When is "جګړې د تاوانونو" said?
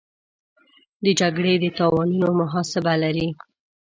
1.19-2.27